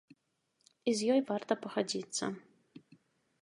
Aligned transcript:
І 0.91 0.93
з 1.01 1.09
ёй 1.15 1.21
варта 1.29 1.57
пагадзіцца. 1.67 2.31